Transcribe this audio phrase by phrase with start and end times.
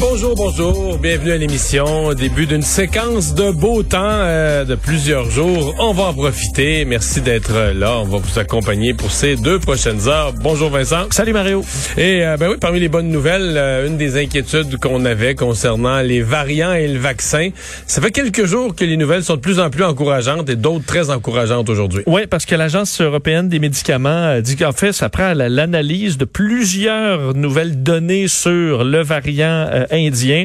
[0.00, 2.14] Bonjour, bonjour, bienvenue à l'émission.
[2.14, 5.74] Début d'une séquence de beau temps euh, de plusieurs jours.
[5.80, 6.84] On va en profiter.
[6.84, 7.98] Merci d'être là.
[7.98, 10.32] On va vous accompagner pour ces deux prochaines heures.
[10.34, 11.08] Bonjour Vincent.
[11.10, 11.64] Salut Mario.
[11.96, 16.00] Et euh, ben oui, parmi les bonnes nouvelles, euh, une des inquiétudes qu'on avait concernant
[16.00, 17.50] les variants et le vaccin,
[17.88, 20.86] ça fait quelques jours que les nouvelles sont de plus en plus encourageantes et d'autres
[20.86, 22.04] très encourageantes aujourd'hui.
[22.06, 27.34] Oui, parce que l'Agence européenne des médicaments dit qu'en fait, ça prend l'analyse de plusieurs
[27.34, 30.44] nouvelles données sur le variant indiens.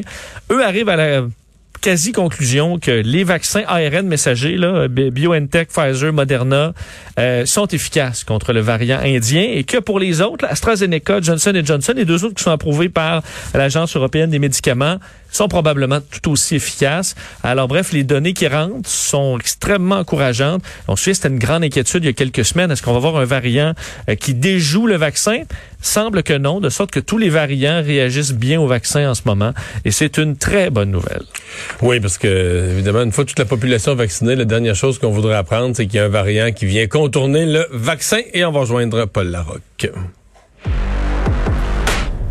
[0.50, 1.22] Eux arrivent à la
[1.84, 6.72] quasi-conclusion que les vaccins ARN messagers, là, BioNTech, Pfizer, Moderna,
[7.18, 11.92] euh, sont efficaces contre le variant indien et que pour les autres, AstraZeneca, Johnson Johnson
[11.98, 14.96] et deux autres qui sont approuvés par l'Agence européenne des médicaments
[15.36, 17.14] sont probablement tout aussi efficaces.
[17.42, 20.62] Alors bref, les données qui rentrent sont extrêmement encourageantes.
[20.88, 22.70] On suit, c'était une grande inquiétude il y a quelques semaines.
[22.70, 23.74] Est-ce qu'on va avoir un variant
[24.08, 25.42] euh, qui déjoue le vaccin?
[25.80, 29.22] Semble que non, de sorte que tous les variants réagissent bien au vaccin en ce
[29.26, 29.52] moment.
[29.84, 31.24] Et c'est une très bonne nouvelle.
[31.82, 35.36] Oui, parce que, évidemment, une fois toute la population vaccinée, la dernière chose qu'on voudrait
[35.36, 38.64] apprendre, c'est qu'il y a un variant qui vient contourner le vaccin et on va
[38.64, 39.90] joindre Paul Larocque.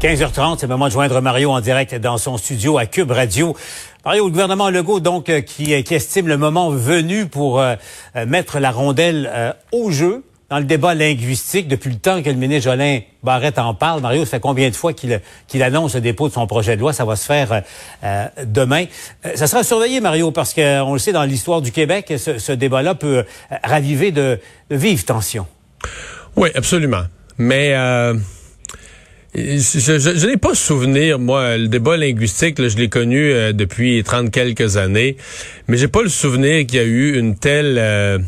[0.04, 3.56] 15h30, c'est le moment de joindre Mario en direct dans son studio à Cube Radio.
[4.04, 7.76] Mario, le gouvernement Legault, donc, euh, qui, qui estime le moment venu pour euh,
[8.18, 12.36] euh, mettre la rondelle au jeu dans le débat linguistique depuis le temps que le
[12.36, 14.02] ministre Jolin Barrette en parle.
[14.02, 16.92] Mario, ça fait combien de fois qu'il annonce le dépôt de son projet de loi?
[16.92, 17.64] Ça va se faire
[18.46, 18.88] demain.
[19.36, 23.24] ça sera surveillé, Mario, parce qu'on le sait, dans l'histoire du Québec, ce, débat-là peut
[23.64, 24.38] raviver de,
[24.70, 25.48] de, vives tensions.
[26.36, 27.04] Oui, absolument.
[27.38, 27.74] Mais...
[29.36, 34.78] Je, n'ai pas souvenir, moi, le débat linguistique, je l'ai connu euh, depuis trente quelques
[34.78, 35.18] années,
[35.68, 38.20] mais j'ai pas le souvenir qu'il y a eu une telle euh,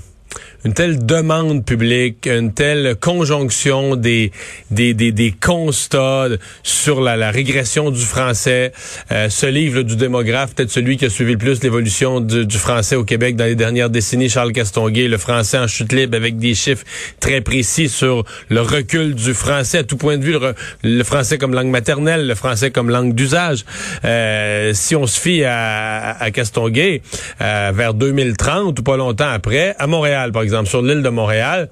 [0.66, 4.31] une telle demande publique, une telle conjonction des
[4.72, 6.28] des, des, des constats
[6.64, 8.72] sur la, la, régression du français.
[9.12, 12.58] Euh, ce livre du démographe, peut-être celui qui a suivi le plus l'évolution du, du,
[12.58, 16.38] français au Québec dans les dernières décennies, Charles Castonguay, le français en chute libre avec
[16.38, 16.84] des chiffres
[17.20, 20.38] très précis sur le recul du français à tout point de vue,
[20.84, 23.66] le, français comme langue maternelle, le français comme langue d'usage.
[24.04, 27.04] Euh, si on se fie à, à Castonguay,
[27.42, 31.70] euh, vers 2030 ou pas longtemps après, à Montréal par exemple, sur l'île de Montréal,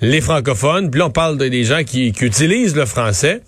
[0.00, 3.42] les francophones, puis là, on parle des gens qui utilisent le français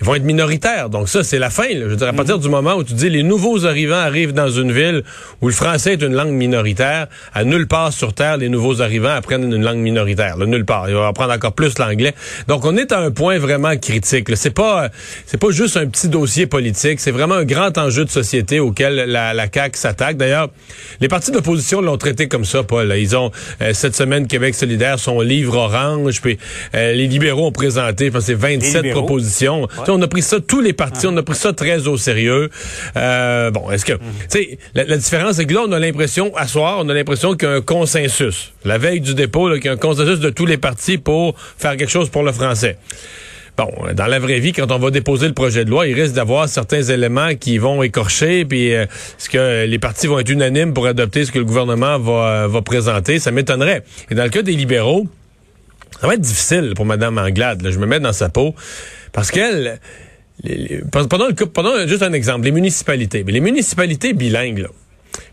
[0.00, 0.90] ils vont être minoritaires.
[0.90, 1.68] Donc ça, c'est la fin.
[1.72, 2.16] Je veux dire, à mhm.
[2.16, 5.02] partir du moment où tu dis les nouveaux arrivants arrivent dans une ville
[5.40, 9.14] où le français est une langue minoritaire, à nulle part sur Terre, les nouveaux arrivants
[9.14, 10.36] apprennent une langue minoritaire.
[10.36, 10.88] Là, nulle part.
[10.88, 12.14] Ils vont apprendre encore plus l'anglais.
[12.48, 14.28] Donc on est à un point vraiment critique.
[14.34, 14.88] C'est pas
[15.26, 16.98] c'est pas juste un petit dossier politique.
[17.00, 20.16] C'est vraiment un grand enjeu de société auquel la, la CAQ s'attaque.
[20.16, 20.48] D'ailleurs,
[21.00, 22.92] les partis d'opposition l'ont traité comme ça, Paul.
[22.96, 23.30] Ils ont
[23.62, 26.20] euh, cette semaine Québec solidaire son livre orange.
[26.20, 26.38] Puis
[26.74, 30.72] euh, les libéraux ont présenté, enfin, c'est 27 propositions on a pris ça, tous les
[30.72, 32.50] partis, on a pris ça très au sérieux.
[32.96, 36.46] Euh, bon, est-ce que, tu sais, la, différence, c'est que là, on a l'impression, à
[36.46, 38.52] soir, on a l'impression qu'il y a un consensus.
[38.64, 41.76] La veille du dépôt, qu'il y a un consensus de tous les partis pour faire
[41.76, 42.78] quelque chose pour le français.
[43.56, 46.14] Bon, dans la vraie vie, quand on va déposer le projet de loi, il risque
[46.14, 50.74] d'avoir certains éléments qui vont écorcher, puis euh, est-ce que les partis vont être unanimes
[50.74, 53.20] pour adopter ce que le gouvernement va, va présenter?
[53.20, 53.84] Ça m'étonnerait.
[54.10, 55.06] Et dans le cas des libéraux,
[56.00, 57.66] ça va être difficile pour Mme Anglade.
[57.70, 58.54] Je me mets dans sa peau.
[59.14, 59.78] Parce qu'elle,
[60.90, 63.22] pendant, le, pendant juste un exemple, les municipalités.
[63.22, 64.68] Mais les municipalités bilingues, là,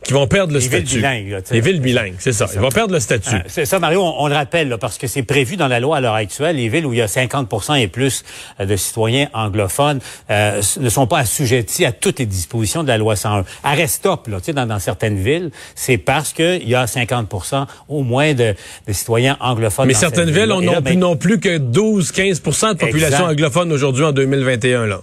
[0.04, 0.86] qui vont perdre le les statut.
[0.86, 2.48] Villes bilingues, les villes bilingues, c'est ça.
[2.54, 3.30] Ils vont perdre le statut.
[3.34, 6.02] Ah, c'est ça, Mario, on, le rappelle, parce que c'est prévu dans la loi à
[6.02, 6.56] l'heure actuelle.
[6.56, 8.24] Les villes où il y a 50% et plus
[8.60, 10.00] euh, de citoyens anglophones
[10.30, 13.46] euh, ne sont pas assujettis à toutes les dispositions de la loi 101.
[13.64, 18.34] Arrêt stop, là, dans, dans certaines villes, c'est parce qu'il y a 50% au moins
[18.34, 18.56] de,
[18.88, 19.88] de citoyens anglophones.
[19.88, 24.04] Mais certaines villes ont non, plus, ben non plus que 12-15% de population anglophone aujourd'hui
[24.04, 24.88] en 2021.
[24.88, 25.02] Là.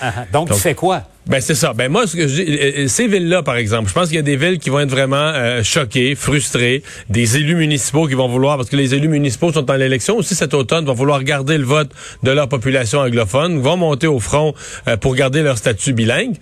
[0.00, 0.24] Ah, ah.
[0.32, 1.02] donc, tu fais quoi?
[1.28, 1.74] Ben c'est ça.
[1.74, 4.18] Ben moi, ce que je euh, euh, ces villes-là, par exemple, je pense qu'il y
[4.18, 8.28] a des villes qui vont être vraiment euh, choquées, frustrées, des élus municipaux qui vont
[8.28, 11.58] vouloir, parce que les élus municipaux sont en l'élection aussi cet automne, vont vouloir garder
[11.58, 11.90] le vote
[12.22, 14.54] de leur population anglophone, vont monter au front
[15.02, 16.34] pour garder leur statut bilingue.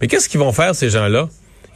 [0.00, 1.28] Mais qu'est-ce qu'ils vont faire ces gens-là?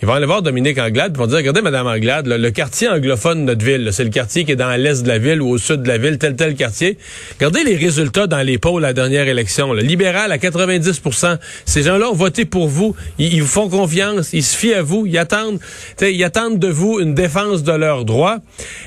[0.05, 3.41] Ils vont aller voir Dominique Anglade, ils vont dire, regardez, Madame Anglade, le quartier anglophone
[3.41, 5.57] de notre ville, c'est le quartier qui est dans l'est de la ville ou au
[5.57, 6.99] sud de la ville, tel tel quartier.
[7.39, 9.73] Regardez les résultats dans les polls la dernière élection.
[9.73, 12.95] Le libéral à 90% Ces gens-là ont voté pour vous.
[13.19, 14.35] Ils, vous font confiance.
[14.35, 15.07] Ils se fient à vous.
[15.07, 15.59] Ils attendent,
[16.03, 18.41] ils attendent de vous une défense de leurs droits.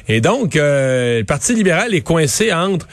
[0.08, 2.88] Et donc, euh, le Parti libéral est coincé entre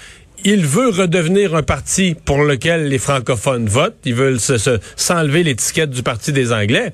[0.45, 3.97] il veut redevenir un parti pour lequel les francophones votent.
[4.05, 6.93] Ils veulent se, s'enlever l'étiquette du parti des Anglais.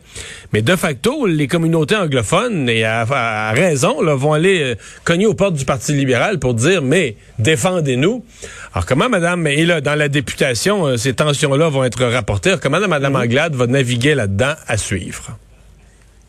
[0.53, 4.75] Mais de facto, les communautés anglophones, et à, raison, là, vont aller euh,
[5.05, 8.25] cogner aux portes du Parti libéral pour dire, mais défendez-nous.
[8.73, 12.55] Alors comment Madame, et là, dans la députation, euh, ces tensions-là vont être rapportées?
[12.63, 13.25] comment Madame mm-hmm.
[13.25, 15.37] Anglade va naviguer là-dedans à suivre?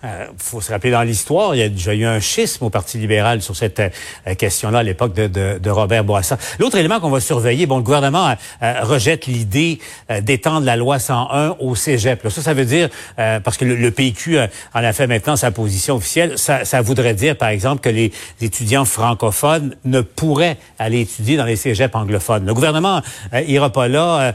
[0.04, 2.72] Il euh, faut se rappeler dans l'histoire, il y a déjà eu un schisme au
[2.72, 6.38] Parti libéral sur cette euh, question-là à l'époque de, Robert Bourassa.
[6.58, 8.34] L'autre élément qu'on va surveiller, bon, le gouvernement
[8.64, 9.80] euh, rejette l'idée
[10.22, 12.28] d'étendre la loi 101 au cégep.
[12.30, 16.38] ça, ça veut dire, parce que le, PQ en a fait maintenant sa position officielle,
[16.38, 18.12] ça, voudrait dire, par exemple, que les,
[18.42, 22.46] étudiants francophones ne pourraient aller étudier dans les cégeps anglophones.
[22.46, 23.02] Le gouvernement
[23.48, 24.34] ira pas là.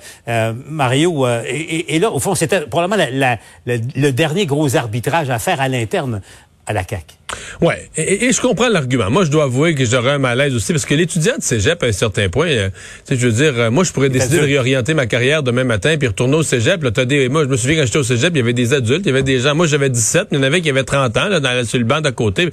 [0.69, 3.05] Mario, et, là, au fond, c'était probablement
[3.67, 6.21] le dernier gros arbitrage à faire à l'interne
[6.67, 7.15] à la CAQ.
[7.61, 9.11] Ouais, et, je comprends l'argument.
[9.11, 11.87] Moi, je dois avouer que j'aurais un malaise aussi parce que l'étudiant de cégep, à
[11.87, 12.69] un certain point, euh,
[13.05, 15.65] tu sais, je veux dire, euh, moi, je pourrais décider de réorienter ma carrière demain
[15.65, 16.83] matin puis retourner au cégep.
[16.85, 18.75] Là, as des, moi, je me souviens quand j'étais au cégep, il y avait des
[18.75, 19.57] adultes, il y avait des gens.
[19.57, 21.79] Moi, j'avais 17, mais il y en avait qui avaient 30 ans là, dans, sur
[21.79, 22.49] le banc d'à côté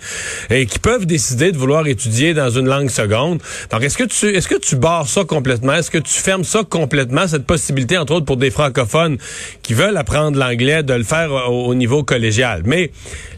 [0.50, 3.42] et qui peuvent décider de vouloir étudier dans une langue seconde.
[3.72, 5.74] Donc, est-ce que tu, est-ce que tu barres ça complètement?
[5.74, 9.18] Est-ce que tu fermes ça complètement cette possibilité, entre autres, pour des francophones
[9.62, 12.64] qui veulent apprendre l'anglais, de le faire au, au niveau collégial?
[12.66, 12.92] Mais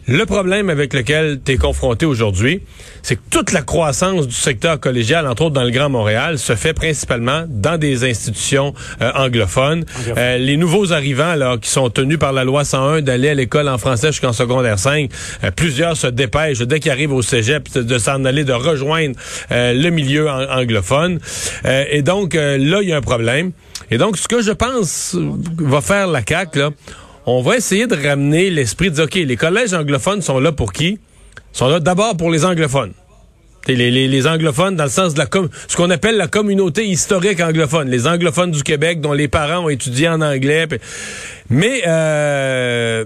[0.07, 2.61] le problème avec lequel tu es confronté aujourd'hui,
[3.01, 6.55] c'est que toute la croissance du secteur collégial, entre autres dans le Grand Montréal, se
[6.55, 9.85] fait principalement dans des institutions euh, anglophones.
[10.17, 13.69] Euh, les nouveaux arrivants là, qui sont tenus par la loi 101 d'aller à l'école
[13.69, 15.09] en français jusqu'en secondaire 5,
[15.43, 19.15] euh, plusieurs se dépêchent dès qu'ils arrivent au cégep de s'en aller, de rejoindre
[19.51, 21.19] le milieu anglophone.
[21.65, 23.51] et donc là, il y a un problème.
[23.91, 25.15] Et donc, ce que je pense
[25.57, 26.69] va faire la CAQ, là,
[27.25, 30.73] on va essayer de ramener l'esprit de dire, OK, les collèges anglophones sont là pour
[30.73, 30.99] qui?
[31.55, 32.91] Sont là d'abord pour les anglophones.
[33.69, 35.27] Les, anglophones dans le sens de la
[35.69, 39.69] ce qu'on appelle la communauté historique anglophone, les anglophones du Québec dont les parents ont
[39.69, 40.67] étudié en anglais.
[41.49, 43.05] Mais euh,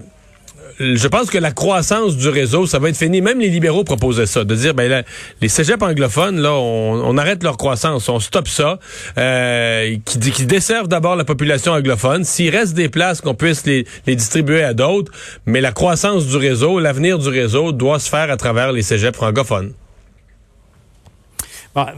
[0.80, 3.20] je pense que la croissance du réseau, ça va être fini.
[3.20, 5.04] Même les libéraux proposaient ça, de dire, ben
[5.42, 8.78] les cégeps anglophones, là, on, arrête leur croissance, on stoppe ça,
[9.18, 12.24] euh, qui, desservent d'abord la population anglophone.
[12.24, 15.12] S'il reste des places, qu'on puisse les, distribuer à d'autres,
[15.44, 19.16] mais la croissance du réseau, l'avenir du réseau doit se faire à travers les cégeps
[19.16, 19.74] francophones.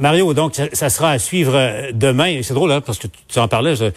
[0.00, 2.40] Mario, donc ça, sera à suivre euh, demain.
[2.42, 3.76] C'est drôle, hein, parce que tu en parlais.
[3.76, 3.90] Je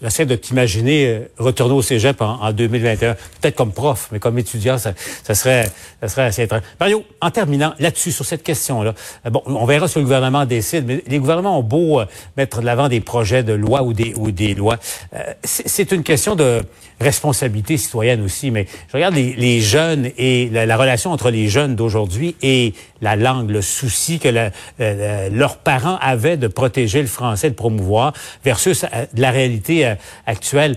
[0.00, 3.14] J'essaie de t'imaginer euh, retourner au cégep en, 2021.
[3.40, 4.94] Peut-être comme prof, mais comme étudiant, ça,
[5.34, 6.62] serait, ça serait assez étrange.
[6.80, 8.94] Mario, en terminant là-dessus, sur cette question-là,
[9.26, 12.06] euh, bon, on verra si le gouvernement décide, mais les gouvernements ont beau euh,
[12.38, 14.78] mettre de l'avant des projets de loi ou des, ou des lois.
[15.44, 16.62] c'est une question de
[17.00, 22.36] responsabilité citoyenne aussi, mais je regarde les, jeunes et la, relation entre les jeunes d'aujourd'hui
[22.42, 24.28] et la langue, le souci que
[24.78, 28.12] leurs parents avaient de protéger le français, de promouvoir,
[28.44, 28.86] versus
[29.16, 29.81] la réalité
[30.26, 30.76] actuelle,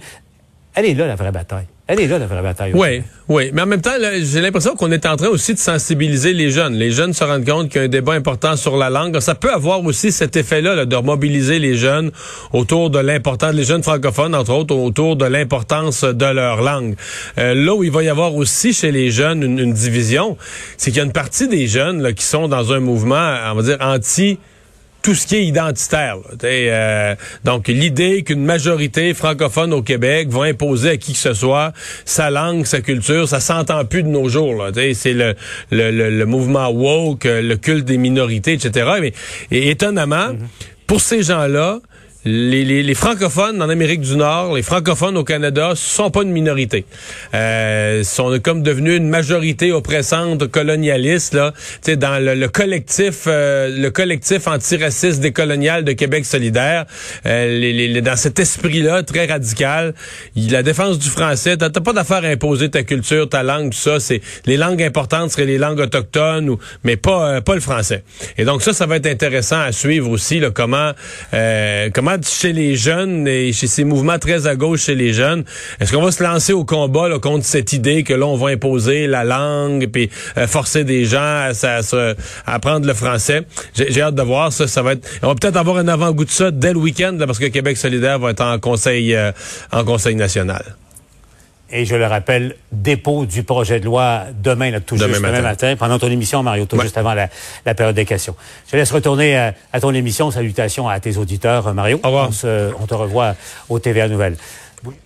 [0.76, 1.68] elle est là, la vraie bataille.
[1.88, 2.72] Elle est là, la vraie bataille.
[2.74, 3.52] Oui, oui.
[3.54, 6.74] Mais en même temps, j'ai l'impression qu'on est en train aussi de sensibiliser les jeunes.
[6.74, 9.20] Les jeunes se rendent compte qu'il y a un débat important sur la langue.
[9.20, 12.12] Ça peut avoir aussi cet effet-là de mobiliser les jeunes
[12.54, 16.96] autour de l'importance, les jeunes francophones, entre autres, autour de l'importance de leur langue.
[17.38, 20.38] Euh, là où il va y avoir aussi chez les jeunes une, division,
[20.78, 23.54] c'est qu'il y a une partie des jeunes là, qui sont dans un mouvement, on
[23.54, 24.40] va dire, anti-
[25.06, 26.18] tout ce qui est identitaire.
[26.44, 31.74] Euh, donc, l'idée qu'une majorité francophone au Québec va imposer à qui que ce soit
[32.06, 34.66] sa langue, sa culture, ça s'entend plus de nos jours.
[34.96, 35.36] C'est le,
[35.70, 38.94] le, le, mouvement woke, le culte des minorités, etc.
[39.00, 39.14] Mais
[39.52, 40.88] et étonnamment, mm-hmm.
[40.88, 41.82] pour ces gens-là,
[42.26, 46.32] les, les, les, francophones en Amérique du Nord, les francophones au Canada, sont pas une
[46.32, 46.86] minorité.
[47.34, 51.54] Euh, sont comme devenus une majorité oppressante colonialiste là,
[51.98, 56.86] dans le, le collectif, euh, le collectif antiraciste décolonial de Québec solidaire.
[57.26, 59.94] Euh, les, les, dans cet esprit-là très radical,
[60.36, 64.00] la défense du français, t'as pas d'affaire à imposer ta culture, ta langue, tout ça.
[64.00, 68.04] C'est les langues importantes seraient les langues autochtones, ou, mais pas euh, pas le français.
[68.38, 70.92] Et donc ça, ça va être intéressant à suivre aussi là, comment
[71.34, 71.90] euh,
[72.24, 75.44] chez les jeunes et chez ces mouvements très à gauche chez les jeunes,
[75.80, 79.08] est-ce qu'on va se lancer au combat contre cette idée que là, on va imposer
[79.08, 82.14] la langue puis euh, forcer des gens à, à,
[82.46, 83.42] apprendre le français?
[83.74, 84.68] J'ai hâte de voir ça.
[84.68, 85.08] Ça va être.
[85.22, 88.20] On va peut-être avoir un avant-goût de ça dès le week-end parce que Québec solidaire
[88.20, 89.32] va être en conseil euh,
[89.72, 90.64] en conseil national.
[91.72, 95.76] Et je le rappelle, dépôt du projet de loi demain, là, tout juste demain matin,
[95.76, 97.28] pendant ton émission, Mario, tout juste avant la,
[97.74, 98.36] période des questions.
[98.68, 100.30] Je te laisse retourner à, ton émission.
[100.30, 102.00] Salutations à tes auditeurs, Mario.
[102.04, 102.30] Au revoir.
[102.44, 103.36] On, on te revoit
[103.70, 104.38] au TVA Nouvelles.